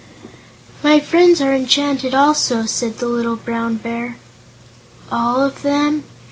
"My 0.81 0.99
friends 0.99 1.41
are 1.41 1.53
enchanted, 1.53 2.15
also," 2.15 2.65
said 2.65 2.97
the 2.97 3.05
little 3.07 3.35
Brown 3.35 3.75
Bear. 3.75 4.17
"All 5.11 5.43
of 5.43 5.61
them?" 5.61 6.05